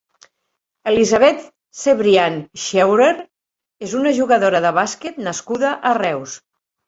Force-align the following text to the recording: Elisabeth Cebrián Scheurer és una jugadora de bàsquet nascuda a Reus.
Elisabeth 0.91 1.43
Cebrián 1.81 2.39
Scheurer 2.61 3.11
és 3.89 3.93
una 4.01 4.15
jugadora 4.21 4.63
de 4.67 4.71
bàsquet 4.81 5.23
nascuda 5.27 5.75
a 5.91 5.93
Reus. 6.01 6.35